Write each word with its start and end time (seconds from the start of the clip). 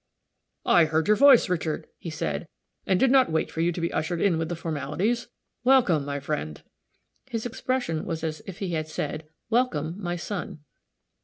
"I 0.65 0.85
heard 0.85 1.07
your 1.07 1.15
voice, 1.15 1.47
Richard," 1.47 1.85
he 1.99 2.09
said, 2.09 2.47
"and 2.87 2.99
did 2.99 3.11
not 3.11 3.31
wait 3.31 3.51
for 3.51 3.61
you 3.61 3.71
to 3.71 3.79
be 3.79 3.93
ushered 3.93 4.19
in 4.19 4.39
with 4.39 4.49
the 4.49 4.55
formalities. 4.55 5.27
Welcome, 5.63 6.05
my 6.05 6.19
friend;" 6.19 6.59
his 7.29 7.45
expression 7.45 8.03
was 8.03 8.23
as 8.23 8.41
if 8.47 8.57
he 8.57 8.69
had 8.69 8.87
said 8.87 9.27
"Welcome, 9.51 10.01
my 10.01 10.15
son." 10.15 10.61